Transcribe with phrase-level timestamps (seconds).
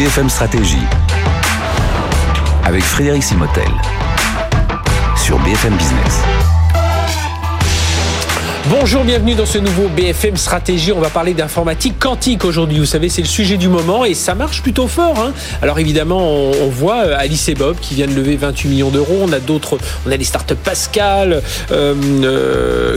[0.00, 0.86] BFM Stratégie
[2.64, 3.68] avec Frédéric Simotel
[5.14, 6.22] sur BFM Business.
[8.70, 10.92] Bonjour, bienvenue dans ce nouveau BFM Stratégie.
[10.92, 12.78] On va parler d'informatique quantique aujourd'hui.
[12.78, 15.18] Vous savez, c'est le sujet du moment et ça marche plutôt fort.
[15.18, 15.32] Hein.
[15.60, 19.18] Alors évidemment, on, voit euh, Alice et Bob qui vient de lever 28 millions d'euros.
[19.22, 19.76] On a d'autres,
[20.06, 21.42] on a des startups Pascal,
[21.72, 22.96] euh, euh,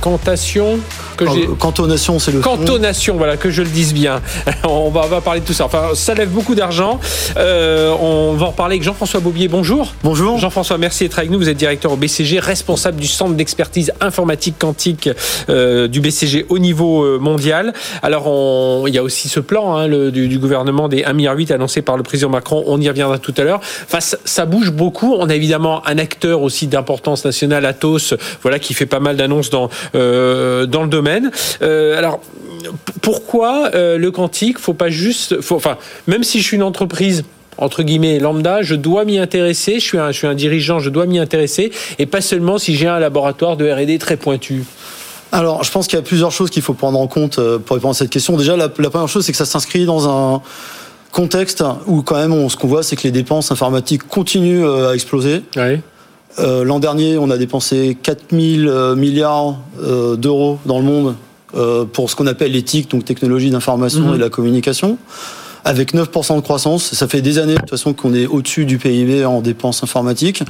[0.00, 0.78] Cantation,
[1.16, 1.24] que.
[1.54, 2.40] Cantonation, c'est le.
[2.40, 4.20] Cantonation, voilà, que je le dise bien.
[4.64, 5.66] on, va, on va parler de tout ça.
[5.66, 7.00] Enfin, ça lève beaucoup d'argent.
[7.36, 9.48] on va en parler avec Jean-François Bobier.
[9.48, 9.92] Bonjour.
[10.02, 10.38] Bonjour.
[10.38, 11.38] Jean-François, merci d'être avec nous.
[11.38, 15.08] Vous êtes directeur au BCG, responsable du centre d'expertise informatique quantique
[15.48, 17.72] euh, du BCG au niveau euh, mondial.
[18.02, 21.34] Alors, on, il y a aussi ce plan hein, le, du, gouvernement des 1,8 milliard
[21.50, 22.62] annoncé par le président Macron.
[22.66, 23.60] On y reviendra tout à l'heure.
[23.84, 25.14] Enfin, ça, bouge beaucoup.
[25.14, 29.50] On a évidemment un acteur aussi d'importance nationale, Atos, voilà, qui fait pas mal d'annonces
[29.50, 31.03] dans, euh, dans le domaine.
[31.60, 32.20] Alors,
[33.02, 37.24] pourquoi le quantique Faut pas juste, faut, enfin, même si je suis une entreprise
[37.58, 40.90] entre guillemets lambda, je dois m'y intéresser, je suis, un, je suis un dirigeant, je
[40.90, 44.64] dois m'y intéresser, et pas seulement si j'ai un laboratoire de RD très pointu.
[45.32, 47.74] Alors, je pense qu'il y a plusieurs choses qu'il faut prendre en compte euh, pour
[47.74, 48.36] répondre à cette question.
[48.36, 50.42] Déjà, la, première chose, c'est que ça s'inscrit dans un
[51.10, 54.90] contexte où quand même, on, ce qu'on voit, c'est que les dépenses informatiques continuent euh,
[54.90, 55.42] à exploser.
[56.38, 59.56] Euh, l'an dernier, on a dépensé 4000 milliards
[60.16, 61.14] d'euros dans le monde
[61.92, 64.14] pour ce qu'on appelle l'éthique, donc technologie d'information mhm.
[64.14, 64.98] et de la communication
[65.64, 66.92] avec 9% de croissance.
[66.92, 70.42] Ça fait des années de toute façon qu'on est au-dessus du PIB en dépenses informatiques.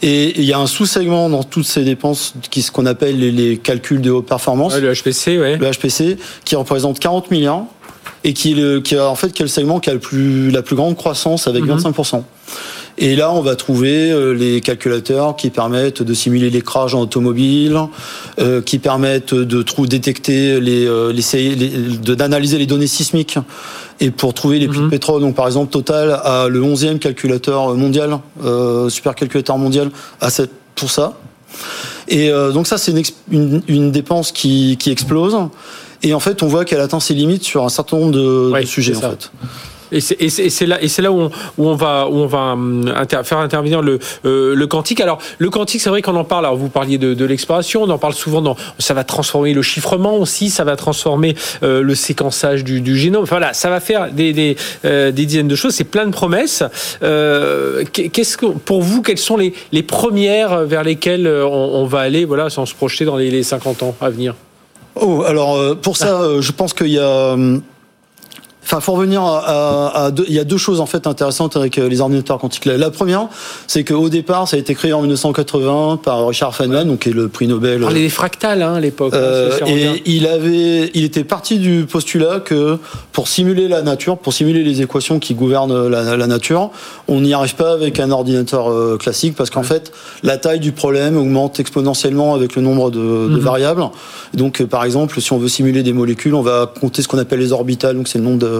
[0.00, 3.58] Et il y a un sous-segment dans toutes ces dépenses qui ce qu'on appelle les,
[3.58, 4.76] calculs de haute performance.
[4.76, 5.56] le HPC, ouais.
[5.56, 7.64] Le HPC, qui représente 40 milliards
[8.22, 10.62] et qui, est le, qui a en fait quel segment qui a le plus, la
[10.62, 12.22] plus grande croissance avec 25%.
[13.02, 17.78] Et là, on va trouver euh, les calculateurs qui permettent de simuler l'écrage en automobile,
[18.38, 23.38] euh, qui permettent de détecter les, euh, les d'analyser les données sismiques
[24.00, 24.90] et pour trouver les puits de mhm.
[24.90, 25.22] pétrole.
[25.22, 29.90] Donc, par exemple, Total a le 11e calculateur mondial, euh, supercalculateur mondial,
[30.20, 31.14] à cette, pour ça.
[32.06, 32.92] Et donc ça, c'est
[33.30, 35.36] une, une, dépense qui, qui explose.
[36.02, 38.66] Et en fait, on voit qu'elle atteint ses limites sur un certain nombre de, de
[38.66, 38.96] sujets.
[38.96, 39.30] En fait.
[39.92, 42.92] Et c'est là, et c'est là où on, où on, va, où on va hum,
[43.24, 45.00] faire intervenir le, euh, le quantique.
[45.00, 46.46] Alors, le quantique, c'est vrai qu'on en parle.
[46.46, 48.40] Alors, vous parliez de, de l'exploration, on en parle souvent.
[48.40, 52.96] Dans, ça va transformer le chiffrement aussi, ça va transformer euh, le séquençage du, du,
[52.96, 53.24] génome.
[53.24, 55.74] Enfin, voilà, ça va faire des, des, euh, des dizaines de choses.
[55.74, 56.62] C'est plein de promesses.
[57.00, 62.24] Qu'est-ce que, pour vous, quelles sont les, les premières vers lesquelles on, on, va aller,
[62.24, 64.34] voilà, sans se projeter dans les, les 50 ans à venir?
[64.94, 67.62] Oh, alors pour ça, je pense qu'il y a hum,
[68.70, 71.88] Enfin, faut revenir à, deux, il y a deux choses en fait intéressantes avec euh,
[71.88, 72.66] les ordinateurs quantiques.
[72.66, 73.26] La première,
[73.66, 77.12] c'est qu'au départ, ça a été créé en 1980 par Richard Feynman, donc qui est
[77.12, 77.82] le prix Nobel.
[77.82, 79.12] On parlait des fractales hein, à l'époque.
[79.12, 82.78] Hein, euh, et il avait, il était parti du postulat que
[83.10, 86.70] pour simuler la nature, pour simuler les équations qui gouvernent la, la nature,
[87.08, 89.90] on n'y arrive pas avec un ordinateur euh, classique parce qu'en fait,
[90.22, 93.38] la taille du problème augmente exponentiellement avec le nombre de, de mhm.
[93.40, 93.82] variables.
[94.32, 97.40] Donc, par exemple, si on veut simuler des molécules, on va compter ce qu'on appelle
[97.40, 98.59] les orbitales, donc c'est le nombre de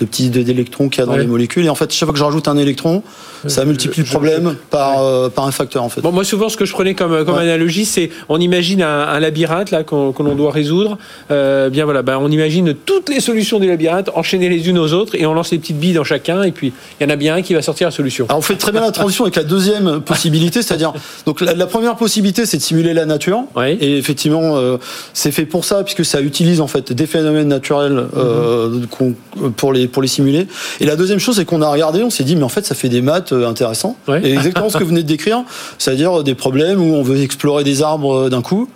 [0.00, 1.64] de, petits d'électrons qu'il y a dans les molécules.
[1.64, 3.02] Et en fait, chaque fois que je rajoute un électron,
[3.46, 6.00] ça multiplie le problème par, euh, par un facteur en fait.
[6.00, 9.70] Bon, moi souvent ce que je prenais comme, comme analogie, c'est on imagine un, labyrinthe
[9.70, 10.98] là qu'on l'on doit résoudre.
[11.30, 14.92] Euh, bien voilà, ben, on imagine toutes les solutions du labyrinthe enchaînées les unes aux
[14.92, 17.16] autres et on lance les petites billes dans chacun et puis il y en a
[17.16, 18.26] bien un qui va sortir la solution.
[18.28, 20.92] Alors on fait très bien la transition avec la deuxième possibilité, c'est-à-dire
[21.26, 24.78] donc la, première possibilité c'est de simuler la nature et effectivement euh,
[25.12, 29.52] c'est fait pour ça puisque ça utilise en fait des phénomènes naturels euh, mm-hmm.
[29.52, 30.46] pour les pour les simuler.
[30.80, 32.74] Et la deuxième chose c'est qu'on a regardé, on s'est dit mais en fait ça
[32.74, 33.96] fait des maths euh, intéressant.
[34.22, 35.44] Et exactement ce que vous venez de décrire,
[35.78, 38.68] c'est-à-dire des problèmes où on veut explorer des arbres euh, d'un coup.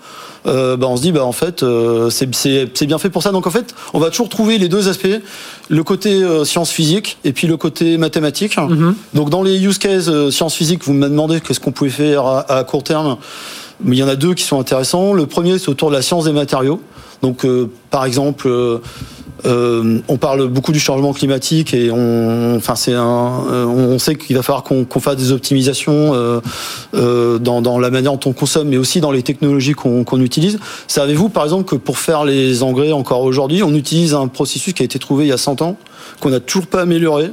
[0.46, 1.64] Euh, bah on se dit bah en fait
[2.10, 5.08] c'est bien fait pour ça donc en fait on va toujours trouver les deux aspects
[5.70, 8.92] le côté sciences physiques et puis le côté mathématique mm-hmm.
[9.14, 12.62] donc dans les use cases sciences physiques vous m'avez demandé qu'est-ce qu'on pouvait faire à,
[12.64, 13.16] court terme
[13.82, 16.02] mais il y en a deux qui sont intéressants le premier c'est autour de la
[16.02, 16.78] science des matériaux
[17.24, 17.46] donc
[17.88, 18.78] par exemple euh,
[19.44, 24.36] on parle beaucoup du changement climatique et on, enfin c'est un, euh, on sait qu'il
[24.36, 26.40] va falloir qu'on fasse des optimisations
[26.94, 30.58] euh, dans, la manière dont on consomme, mais aussi dans les technologies qu'on utilise.
[30.86, 34.82] Savez-vous par exemple que pour faire les engrais encore aujourd'hui, on utilise un processus qui
[34.82, 35.76] a été trouvé il y a 100 ans,
[36.20, 37.30] qu'on n'a toujours pas amélioré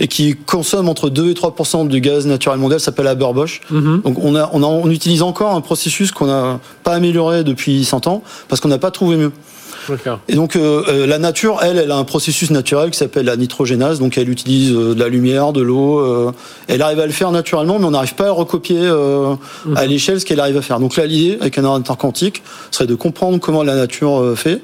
[0.00, 3.60] et qui consomme entre 2 et 3% du gaz naturel mondial, s'appelle Haber-Bosch.
[3.72, 4.02] Mm-hmm.
[4.02, 8.06] Donc on, a, on, on utilise encore un processus qu'on n'a pas amélioré depuis 100
[8.08, 9.32] ans parce qu'on n'a pas trouvé mieux.
[10.28, 13.36] Et donc euh, euh, la nature, elle, elle a un processus naturel qui s'appelle la
[13.36, 13.98] nitrogénase.
[13.98, 16.32] Donc elle utilise euh, de la lumière, de l'eau.
[16.68, 19.36] elle arrive à le faire naturellement, mais on n'arrive pas à recopier à
[19.66, 19.88] mhm.
[19.88, 20.80] l'échelle ce qu'elle arrive à faire.
[20.80, 24.60] Donc là, l'idée avec un ordinateur quantique serait de comprendre comment la nature fait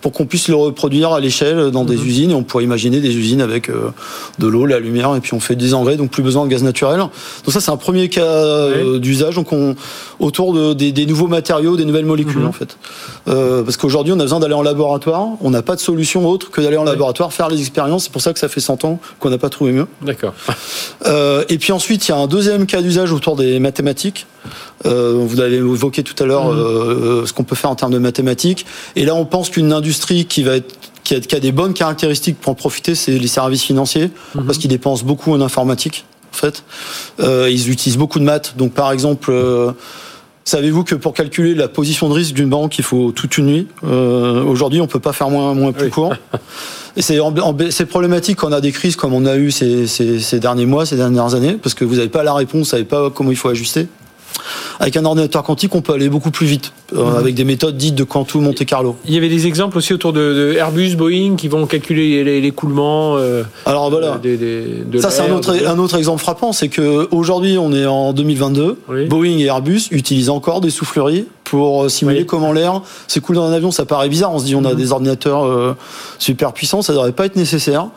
[0.00, 2.06] pour qu'on puisse le reproduire à l'échelle dans des mhm.
[2.06, 2.30] usines.
[2.30, 3.90] Et on pourrait imaginer des usines avec euh,
[4.38, 6.62] de l'eau, la lumière, et puis on fait des engrais, donc plus besoin de gaz
[6.62, 6.98] naturel.
[6.98, 7.10] Donc
[7.48, 9.34] ça, c'est un premier cas euh, d'usage.
[9.34, 9.74] Donc on,
[10.20, 12.48] autour de, des, nouveaux matériaux, des nouvelles molécules mhm.
[12.48, 12.76] en fait.
[13.28, 15.28] Euh, parce qu'aujourd'hui, on a besoin d'aller en laboratoire.
[15.40, 18.04] On n'a pas de solution autre que d'aller en laboratoire, faire les expériences.
[18.04, 19.86] C'est pour ça que ça fait 100 ans qu'on n'a pas trouvé mieux.
[20.02, 20.34] D'accord.
[21.48, 24.26] et puis ensuite, il y a un deuxième cas d'usage autour des mathématiques.
[24.84, 27.26] Vous avez évoqué tout à l'heure mhm.
[27.26, 28.66] ce qu'on peut faire en termes de mathématiques.
[28.94, 30.74] Et là, on pense qu'une industrie qui va être
[31.06, 34.44] qui a, des bonnes caractéristiques pour en profiter, c'est les services financiers, mhm.
[34.44, 36.04] parce qu'ils dépensent beaucoup en informatique.
[36.32, 36.64] En fait,
[37.20, 38.54] euh, ils utilisent beaucoup de maths.
[38.56, 39.70] Donc, par exemple, euh,
[40.44, 43.66] savez-vous que pour calculer la position de risque d'une banque, il faut toute une nuit?
[43.84, 46.14] Euh, aujourd'hui, on peut pas faire moins, moins plus court.
[46.96, 50.66] Et c'est problématique quand on a des crises comme on a eu ces, ces derniers
[50.66, 53.30] mois, ces dernières années, parce que vous n'avez pas la réponse, vous savez pas comment
[53.30, 53.86] il faut ajuster.
[54.78, 57.16] Avec un ordinateur quantique, on peut aller beaucoup plus vite, euh, mhm.
[57.16, 58.96] avec des méthodes dites de quantum Monte Carlo.
[59.06, 63.16] Il y avait des exemples aussi autour de, Airbus, Boeing, qui vont calculer l'écoulement.
[63.16, 64.20] Euh, Alors voilà.
[65.00, 68.78] ça, c'est un autre, un autre exemple frappant, c'est que aujourd'hui, on est en 2022.
[69.08, 73.52] Boeing et Airbus utilisent encore des souffleries pour euh, simuler comment l'air s'écoule dans un
[73.52, 73.70] avion.
[73.70, 74.32] Ça paraît bizarre.
[74.32, 74.76] On se dit, on a mhm.
[74.76, 75.76] des ordinateurs
[76.18, 77.88] super puissants, ça ne devrait pas être nécessaire.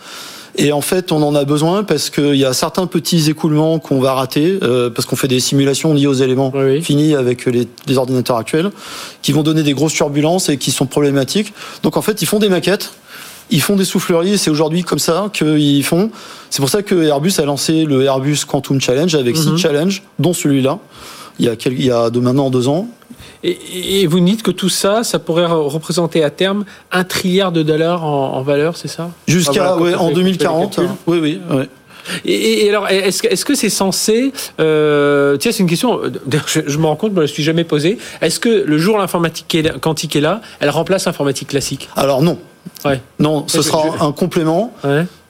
[0.55, 3.99] Et en fait, on en a besoin parce qu'il y a certains petits écoulements qu'on
[3.99, 6.51] va rater, euh, parce qu'on fait des simulations liées aux éléments
[6.81, 7.67] finis avec les,
[7.97, 8.71] ordinateurs actuels,
[9.21, 11.53] qui vont donner des grosses turbulences et qui sont problématiques.
[11.83, 12.91] Donc en fait, ils font des maquettes.
[13.51, 16.11] Ils font des souffleries, c'est aujourd'hui comme ça qu'ils font.
[16.51, 19.57] C'est pour ça que Airbus a lancé le Airbus Quantum Challenge avec six mhm.
[19.57, 20.77] challenges, dont celui-là,
[21.39, 22.88] il y a, il y a de maintenant deux ans.
[23.44, 28.03] Et, vous dites que tout ça, ça pourrait représenter à terme un trilliard de dollars
[28.03, 29.12] en, valeur, c'est ça?
[29.27, 30.80] Jusqu'à ah, en 2040.
[31.07, 31.39] Oui, oui.
[32.25, 36.01] Et, alors, est-ce que c'est censé euh, Tiens, c'est une question.
[36.47, 37.97] Je, je me rends compte, je ne me suis jamais posée.
[38.21, 41.89] Est-ce que le jour où l'informatique quantique est là, elle remplace l'informatique classique?
[41.95, 42.39] Alors non.
[43.19, 44.74] Non, ce sera un complément.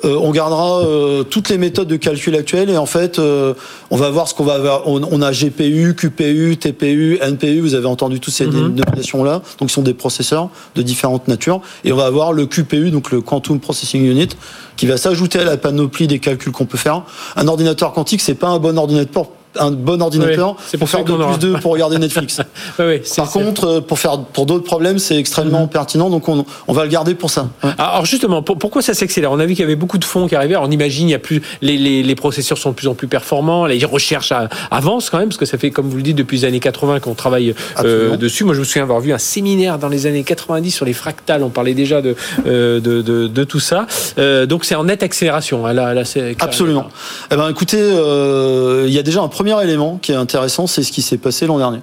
[0.05, 3.53] Euh, on gardera euh, toutes les méthodes de calcul actuelles et en fait, euh,
[3.89, 4.87] on va voir ce qu'on va avoir.
[4.87, 7.59] On, a GPU, QPU, TPU, NPU.
[7.59, 8.73] Vous avez entendu toutes ces mhm.
[8.75, 9.41] dénominations-là.
[9.59, 11.61] Donc, ce sont des processeurs de différentes natures.
[11.83, 14.29] Et on va avoir le QPU, donc le Quantum Processing Unit,
[14.77, 17.03] qui va s'ajouter à la panoplie des calculs qu'on peut faire.
[17.35, 21.37] Un ordinateur quantique, c'est pas un bon ordinateur un bon ordinateur pour faire 2 plus
[21.39, 22.41] 2 pour regarder Netflix.
[23.15, 25.69] Par contre, euh, pour faire pour d'autres problèmes, c'est extrêmement mhm.
[25.69, 27.49] pertinent, donc on, on, va le garder pour ça.
[27.77, 29.31] Alors justement, pourquoi ça s'accélère?
[29.31, 30.55] On a vu qu'il y avait beaucoup de fonds qui arrivaient.
[30.57, 33.07] on imagine, il y a plus les, les, les, processeurs sont de plus en plus
[33.07, 34.33] performants, les recherches
[34.71, 36.99] avancent quand même, parce que ça fait, comme vous le dites, depuis les années 80
[36.99, 38.43] qu'on travaille euh, dessus.
[38.43, 41.43] Moi, je me souviens avoir vu un séminaire dans les années 90 sur les fractales.
[41.43, 43.85] On parlait déjà de euh, de, de, de, tout ça.
[44.17, 45.65] Euh, donc c'est en nette accélération.
[45.65, 46.03] Hein, là, là,
[46.39, 46.87] Absolument.
[47.31, 50.83] Eh ben, écoutez, euh, il y a déjà un premier élément qui est intéressant, c'est
[50.83, 51.79] ce qui s'est passé l'an dernier.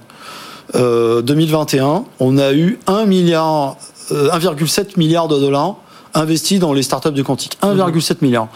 [0.75, 3.79] 2021, euh, on a eu 1 milliard,
[4.11, 5.77] 1,7 euh, milliard de dollars
[6.13, 7.57] investis dans les startups de quantique.
[7.63, 8.49] 1,7 milliard.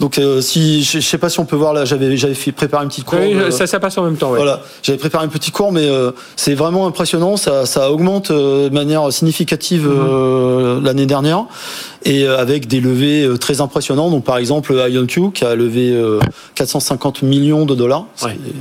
[0.00, 2.84] Donc euh, si je, sais pas si on peut voir là, j'avais j'avais fait préparer
[2.84, 3.22] une petite courbe.
[3.22, 4.30] Oui, ça, ça passe en même temps.
[4.30, 4.38] Ouais.
[4.38, 5.88] Voilà, j'avais préparé une petite courbe, mais
[6.36, 7.36] c'est vraiment impressionnant.
[7.36, 10.84] Ça, ça augmente de manière significative mhm.
[10.84, 11.46] l'année dernière
[12.04, 14.10] et euh, avec des levées euh, très impressionnantes.
[14.10, 15.98] Donc par exemple IonQ qui a levé
[16.54, 18.06] 450 euh, millions de dollars.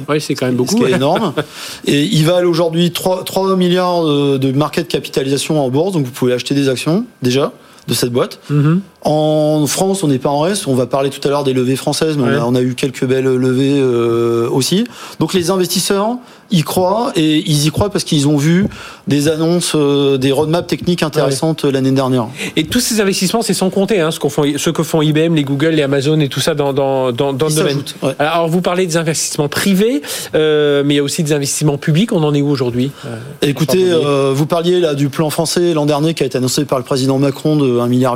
[0.09, 0.83] Oui, c'est quand même beaucoup.
[0.83, 1.33] C'est énorme.
[1.85, 6.33] et il valent aujourd'hui 3, 3 milliards de market capitalisation en bourse, donc vous pouvez
[6.33, 7.51] acheter des actions déjà
[7.87, 8.39] de cette boîte.
[8.49, 8.81] Mhm.
[9.03, 10.67] En France, on n'est pas en reste.
[10.67, 13.25] On va parler tout à l'heure des levées françaises, mais on, a, eu quelques belles
[13.25, 13.81] levées
[14.49, 14.85] aussi.
[15.19, 16.17] Donc les investisseurs
[16.53, 18.67] y croient et ils y croient parce qu'ils ont vu
[19.07, 22.27] des annonces, euh, des roadmaps techniques intéressantes l'année dernière.
[22.55, 25.43] Et tous ces investissements, c'est sans compter hein, ce, font, ce que font IBM, les
[25.43, 27.81] Google, les Amazon et tout ça dans, dans, dans, dans le domaine.
[28.19, 30.01] Alors vous parlez des investissements privés,
[30.35, 32.11] euh, mais il y a aussi des investissements publics.
[32.13, 33.91] On en est où aujourd'hui euh, Écoutez,
[34.33, 37.17] vous parliez là du plan français l'an dernier qui a été annoncé par le président
[37.17, 38.13] Macron de 1,8 milliard.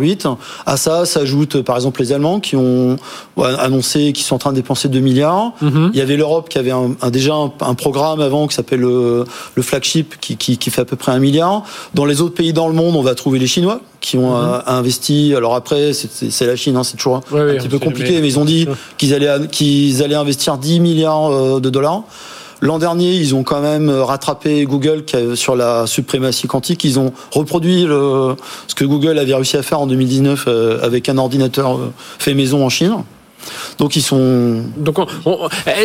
[0.66, 2.98] À ça s'ajoutent par exemple les Allemands qui ont
[3.38, 5.54] annoncé qu'ils sont en train de dépenser 2 milliards.
[5.62, 5.92] Mhm.
[5.94, 9.62] Il y avait l'Europe qui avait un, déjà un, programme avant qui s'appelle le, le,
[9.62, 11.64] flagship qui, qui, qui à peu près un milliard.
[11.94, 14.62] Dans les autres pays dans le monde, on va trouver les Chinois qui ont mhm.
[14.68, 15.34] investi.
[15.36, 18.46] Alors après, c'est la Chine, hein, c'est toujours un petit peu compliqué, mais ils ont
[18.46, 18.68] dit
[18.98, 22.04] qu'ils allaient, qu'ils allaient investir 10 milliards euh, de dollars.
[22.62, 25.04] L'an dernier, ils ont quand même rattrapé Google
[25.36, 26.84] sur la suprématie quantique.
[26.84, 28.36] Ils ont reproduit le,
[28.68, 32.34] ce que Google avait réussi à faire en 2019 euh, avec un ordinateur euh, fait
[32.34, 33.04] maison en Chine.
[33.78, 34.64] Donc ils sont.
[34.78, 34.98] Donc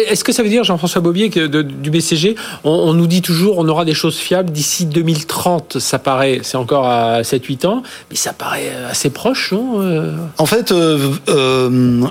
[0.09, 3.69] est-ce que ça veut dire Jean-François Bobier que du BCG, on, nous dit toujours on
[3.69, 5.79] aura des choses fiables d'ici 2030.
[5.79, 10.17] Ça paraît, c'est encore à 7-8 ans, mais ça paraît assez proche, non euh?
[10.39, 10.73] En fait.
[10.73, 12.07] Euh, euh,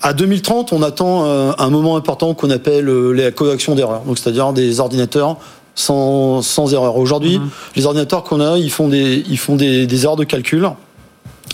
[0.00, 1.24] à 2030, on attend
[1.58, 4.02] un moment important qu'on appelle la correction d'erreurs.
[4.02, 5.36] Donc, c'est-à-dire des ordinateurs
[5.74, 6.96] sans, sans erreur.
[6.96, 7.48] Aujourd'hui, mhm.
[7.76, 10.68] les ordinateurs qu'on a, ils font des, ils font des, des erreurs de calcul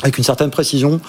[0.03, 1.01] avec une certaine précision.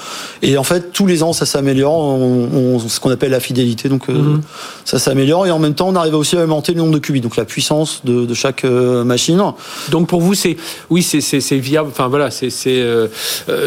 [0.42, 1.98] Et en fait, tous les ans, ça s'améliore.
[1.98, 3.90] On, ce qu'on appelle la fidélité.
[3.90, 4.42] Donc, euh, mhm.
[4.86, 5.48] ça s'améliore.
[5.48, 7.46] Et en même temps, on arrive aussi à augmenter le nombre de qubits, donc la
[7.46, 9.42] puissance de, de chaque euh, machine.
[9.90, 10.58] Donc, pour vous, c'est
[10.90, 11.90] oui, c'est viable.
[11.92, 13.08] Enfin voilà, c'est euh,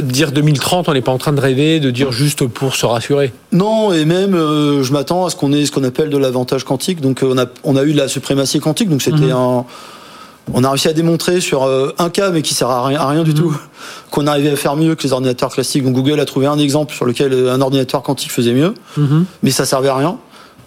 [0.02, 0.88] dire 2030.
[0.88, 3.32] On n'est pas en train de rêver, de dire juste pour se rassurer.
[3.52, 7.00] Non, et même, je m'attends à ce qu'on ait ce qu'on appelle de l'avantage quantique.
[7.00, 8.88] Donc, on a on a eu de la suprématie quantique.
[8.88, 9.32] Donc, c'était mhm.
[9.32, 9.64] un
[10.54, 13.08] on a réussi à démontrer sur euh, un cas, mais qui sert à rien, à
[13.08, 13.36] rien du mhm.
[13.36, 13.56] tout,
[14.10, 15.84] qu'on arrivait à faire mieux que les ordinateurs classiques.
[15.84, 19.24] Donc Google a trouvé un exemple sur lequel euh, un ordinateur quantique faisait mieux, mhm.
[19.42, 20.18] mais ça servait à rien.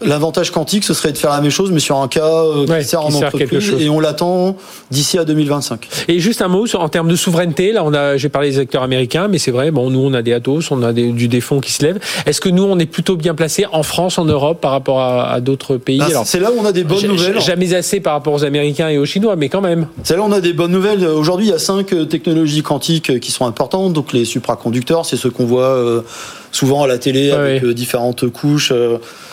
[0.03, 2.87] L'avantage quantique, ce serait de faire la même chose, mais sur un cas euh, qui
[2.87, 4.57] sert en entreprise, et on l'attend
[4.89, 5.87] d'ici à 2025.
[6.07, 7.71] Et juste un mot sur, en termes de souveraineté.
[7.71, 9.71] Là, on a, j'ai parlé des acteurs américains, mais c'est vrai.
[9.71, 11.99] Bon, nous, on a des Atos, on a du défond qui se lève.
[12.25, 15.39] Est-ce que nous, on est plutôt bien placé en France, en Europe, par rapport à,
[15.39, 15.99] d'autres pays?
[15.99, 17.39] Bah, C'est là où on a des bonnes nouvelles.
[17.39, 19.87] Jamais assez par rapport aux Américains et aux Chinois, mais quand même.
[20.03, 21.05] C'est là où on a des bonnes nouvelles.
[21.05, 23.93] Aujourd'hui, il y a cinq euh, technologies quantiques euh, qui sont importantes.
[23.93, 26.03] Donc les supraconducteurs, c'est ceux qu'on voit
[26.51, 28.73] souvent à la télé avec différentes couches.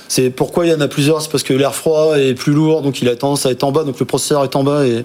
[0.08, 2.82] C'est pourquoi il y en a plusieurs, c'est parce que l'air froid est plus lourd,
[2.82, 5.04] donc il a tendance à être en bas, donc le processeur est en bas et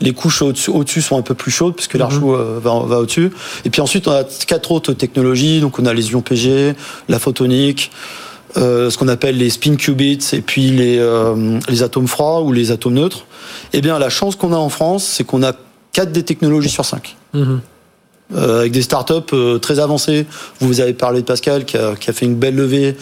[0.00, 2.20] les couches au-dessus sont un peu plus chaudes puisque l'air mhm.
[2.20, 3.30] chaud euh, va, va au-dessus.
[3.64, 6.74] Et puis ensuite on a quatre autres technologies, donc on a les ions PG,
[7.08, 7.90] la photonique.
[8.56, 12.52] Euh, ce qu'on appelle les spin qubits et puis les, euh, les atomes froids ou
[12.52, 13.26] les atomes neutres.
[13.72, 15.54] Eh bien, la chance qu'on a en France, c'est qu'on a
[15.92, 17.16] quatre des technologies sur cinq.
[17.32, 17.60] Mhm.
[18.32, 20.24] Euh, avec des startups euh, très avancées.
[20.58, 22.96] Vous avez parlé de Pascal qui a, qui a fait une belle levée,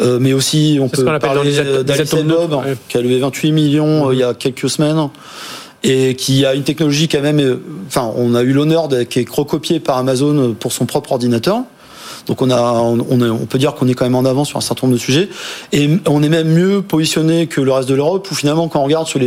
[0.00, 4.22] euh, mais aussi on peut parler d'Alice Bob qui a levé 28 millions il y
[4.22, 5.10] a quelques semaines
[5.84, 7.58] et qui a une technologie quand même.
[7.86, 11.60] Enfin, on a eu l'honneur d'être recopié par Amazon pour son propre ordinateur.
[12.26, 14.62] Donc on, a, on, on peut dire qu'on est quand même en avance sur un
[14.62, 15.28] certain nombre de sujets.
[15.72, 18.84] Et on est même mieux positionné que le reste de l'Europe, où finalement, quand on
[18.84, 19.20] regarde sur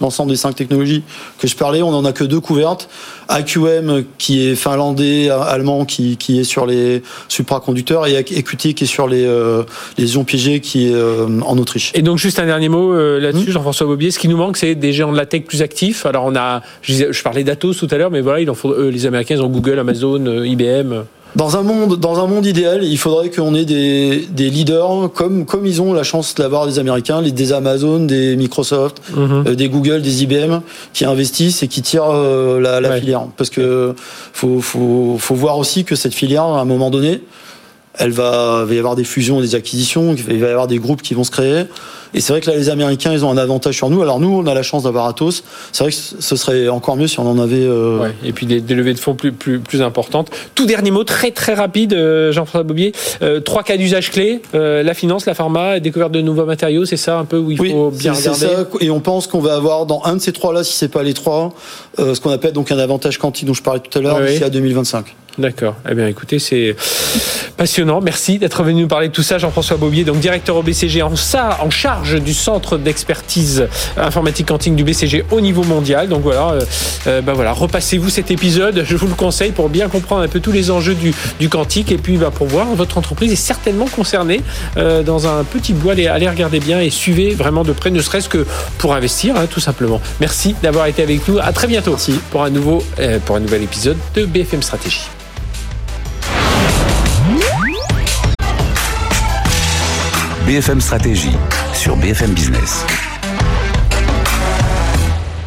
[0.00, 1.02] l'ensemble des cinq technologies
[1.38, 2.88] que je parlais, on n'en a que deux couvertes.
[3.28, 8.86] AQM, qui est finlandais, allemand, qui, qui est sur les supraconducteurs, et EQT, qui est
[8.86, 9.62] sur les, euh,
[9.98, 11.92] les ions piégés, qui est euh, en Autriche.
[11.94, 13.52] Et donc, juste un dernier mot euh, là-dessus, hmm.
[13.52, 14.10] Jean-François Bobier.
[14.10, 16.06] Ce qui nous manque, c'est des géants de la tech plus actifs.
[16.06, 19.06] Alors, on a, je, parlais d'Atos tout à l'heure, mais voilà, il en faut, les
[19.06, 21.04] Américains, ils ont Google, Amazon, IBM.
[21.36, 25.46] Dans un monde, dans un monde idéal, il faudrait qu'on ait des, des leaders comme
[25.46, 29.44] comme ils ont la chance d'avoir des Américains, des Amazon, des Microsoft, mhm.
[29.46, 30.60] euh, des Google, des IBM,
[30.92, 33.26] qui investissent et qui tirent euh, la, la filière.
[33.36, 33.94] Parce que
[34.32, 37.22] faut, faut faut voir aussi que cette filière, à un moment donné,
[37.94, 40.66] elle va, il va y avoir des fusions, et des acquisitions, il va y avoir
[40.66, 41.64] des groupes qui vont se créer.
[42.14, 44.02] Et c'est vrai que là, les Américains, ils ont un avantage sur nous.
[44.02, 45.44] Alors nous, on a la chance d'avoir Atos.
[45.72, 47.64] C'est vrai que ce serait encore mieux si on en avait.
[47.64, 47.98] Euh...
[48.00, 50.30] Ouais, et puis des, des, levées de fonds plus, plus, plus importantes.
[50.54, 52.92] Tout dernier mot, très très rapide, euh, Jean-François Bobier.
[53.22, 56.84] Euh, trois cas d'usage clés euh, la finance, la pharma, découverte de nouveaux matériaux.
[56.84, 58.46] C'est ça un peu où il faut bien regarder.
[58.46, 58.66] Ça.
[58.80, 61.14] Et on pense qu'on va avoir dans un de ces trois-là, si c'est pas les
[61.14, 61.52] trois,
[61.98, 64.50] ce qu'on appelle donc un avantage quantique dont je parlais tout à l'heure, d'ici à
[64.50, 65.14] 2025.
[65.38, 65.76] D'accord.
[65.88, 66.76] Eh bien, écoutez, c'est
[67.56, 68.00] passionnant.
[68.00, 71.16] Merci d'être venu nous parler de tout ça, Jean-François Bobier, donc directeur au BCG en
[71.16, 76.08] ça, en charge du centre d'expertise informatique quantique du BCG au niveau mondial.
[76.08, 76.60] Donc voilà, euh,
[77.06, 78.84] euh, bah voilà, repassez-vous cet épisode.
[78.86, 81.92] Je vous le conseille pour bien comprendre un peu tous les enjeux du, du quantique
[81.92, 84.40] et puis bah, pour voir votre entreprise est certainement concernée
[84.76, 85.92] euh, dans un petit bois.
[85.92, 88.46] Allez, allez, regarder bien et suivez vraiment de près, ne serait-ce que
[88.78, 90.00] pour investir, hein, tout simplement.
[90.20, 91.38] Merci d'avoir été avec nous.
[91.38, 92.20] À très bientôt Merci.
[92.30, 95.08] pour un nouveau, euh, pour un nouvel épisode de BFM Stratégie.
[100.46, 101.36] BFM Stratégie
[101.80, 103.09] sur BFM Business.